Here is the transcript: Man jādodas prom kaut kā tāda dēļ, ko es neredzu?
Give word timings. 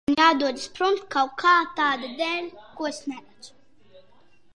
Man 0.09 0.15
jādodas 0.19 0.63
prom 0.77 0.95
kaut 1.15 1.35
kā 1.41 1.51
tāda 1.79 2.09
dēļ, 2.21 2.47
ko 2.79 2.89
es 2.93 3.03
neredzu? 3.13 3.53